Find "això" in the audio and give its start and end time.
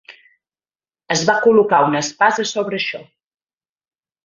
2.83-3.05